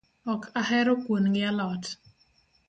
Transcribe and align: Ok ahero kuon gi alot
Ok 0.33 0.43
ahero 0.61 0.93
kuon 1.03 1.25
gi 1.33 1.41
alot 1.49 1.83